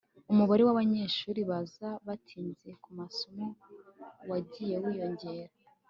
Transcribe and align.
umubare 0.31 0.61
wabanyeshuri 0.67 1.39
baza 1.49 1.89
batinze 2.07 2.69
kumasomo 2.83 3.45
wagiye 4.29 4.75
wiyongera 4.83 5.53